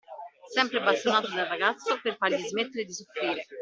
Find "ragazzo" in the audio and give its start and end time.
1.45-1.99